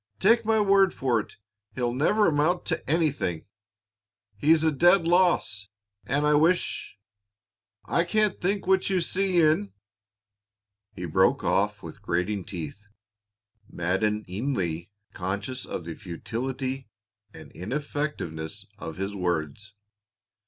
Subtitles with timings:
[0.19, 1.37] Take my word for it,
[1.75, 3.45] he'll never amount to anything.
[4.35, 5.69] He's a dead loss,
[6.07, 6.97] and I wish
[7.85, 9.73] I can't think what you see in"
[10.95, 12.87] He broke off with grating teeth,
[13.69, 16.89] maddeningly conscious of the futility
[17.31, 19.75] and ineffectiveness of his words.